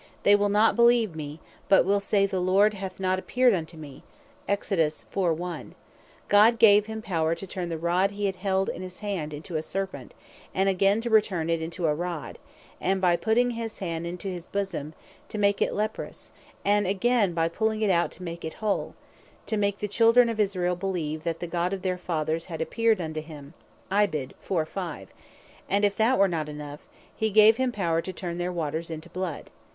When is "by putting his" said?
12.99-13.77